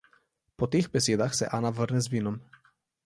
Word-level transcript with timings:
Po 0.57 0.65
teh 0.71 0.87
besedah 0.93 1.33
se 1.39 1.45
Ana 1.59 1.71
vrne 1.81 1.99
z 2.07 2.07
vinom. 2.15 2.37